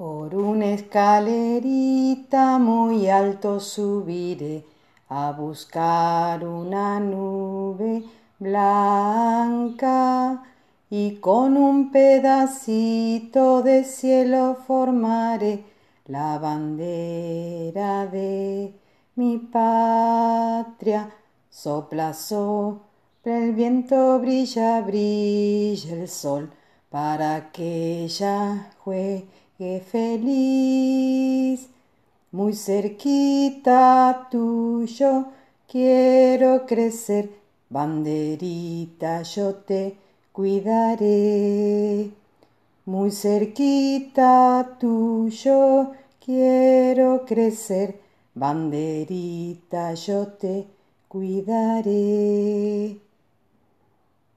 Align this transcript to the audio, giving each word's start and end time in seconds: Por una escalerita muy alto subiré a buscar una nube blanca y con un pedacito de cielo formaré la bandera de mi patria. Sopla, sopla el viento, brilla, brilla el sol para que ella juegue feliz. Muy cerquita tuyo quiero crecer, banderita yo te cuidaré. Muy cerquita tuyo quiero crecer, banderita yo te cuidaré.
Por 0.00 0.34
una 0.34 0.64
escalerita 0.72 2.58
muy 2.58 3.10
alto 3.10 3.60
subiré 3.60 4.64
a 5.10 5.30
buscar 5.32 6.42
una 6.42 6.98
nube 6.98 8.04
blanca 8.38 9.92
y 10.88 11.16
con 11.16 11.58
un 11.58 11.92
pedacito 11.92 13.60
de 13.60 13.84
cielo 13.84 14.56
formaré 14.66 15.64
la 16.06 16.38
bandera 16.38 18.06
de 18.06 18.72
mi 19.16 19.36
patria. 19.36 21.10
Sopla, 21.50 22.14
sopla 22.14 23.36
el 23.36 23.52
viento, 23.52 24.18
brilla, 24.18 24.80
brilla 24.80 25.92
el 25.92 26.08
sol 26.08 26.50
para 26.88 27.52
que 27.52 28.04
ella 28.04 28.72
juegue 28.78 29.39
feliz. 29.90 31.68
Muy 32.32 32.54
cerquita 32.54 34.28
tuyo 34.30 35.26
quiero 35.68 36.64
crecer, 36.64 37.28
banderita 37.68 39.22
yo 39.22 39.56
te 39.56 39.96
cuidaré. 40.32 42.10
Muy 42.86 43.10
cerquita 43.10 44.78
tuyo 44.80 45.90
quiero 46.24 47.26
crecer, 47.26 48.00
banderita 48.34 49.92
yo 49.94 50.28
te 50.28 50.66
cuidaré. 51.08 52.99